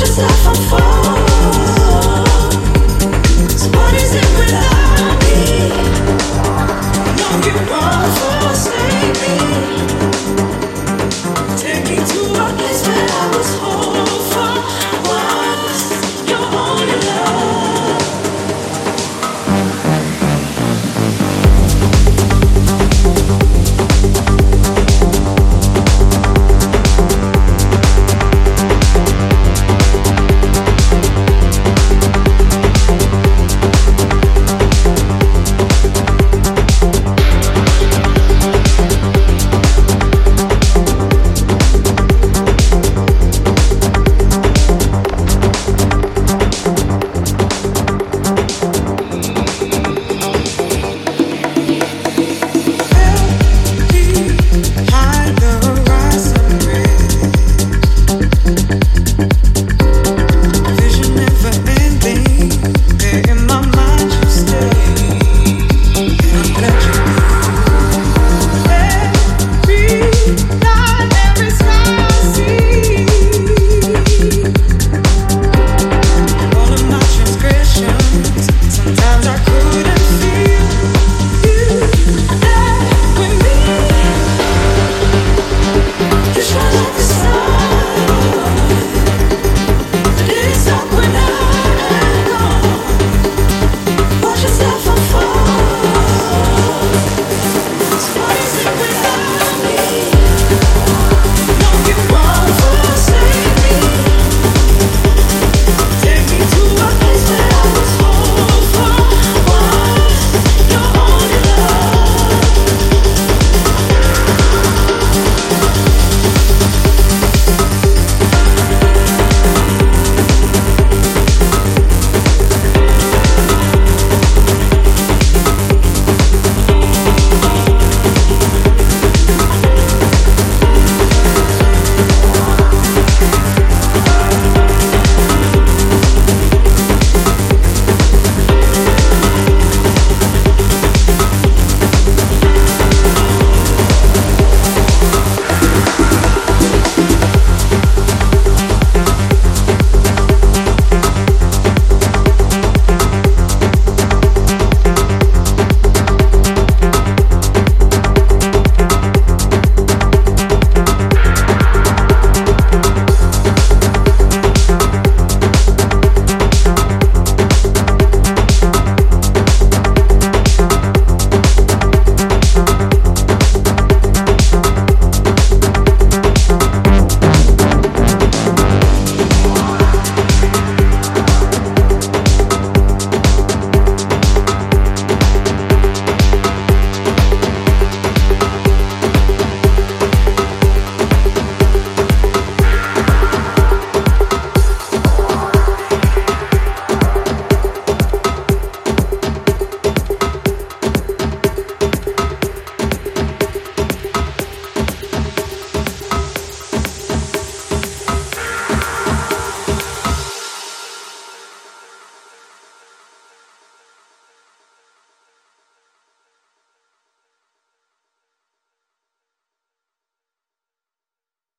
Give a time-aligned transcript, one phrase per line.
[0.00, 0.97] yourself me fire